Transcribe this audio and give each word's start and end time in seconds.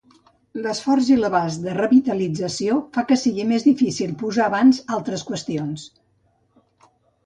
L'esforç 0.61 1.11
i 1.15 1.17
l'abast 1.19 1.61
de 1.65 1.75
revitalització 1.75 2.79
fa 2.97 3.05
que 3.13 3.19
sigui 3.27 3.47
més 3.53 3.69
difícil 3.71 4.19
posar 4.25 4.51
abans 4.51 4.85
altres 5.01 5.31
qüestions. 5.33 5.91